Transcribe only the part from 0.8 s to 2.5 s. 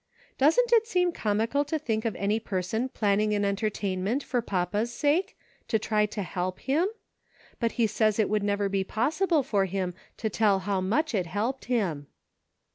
seem comical to think of any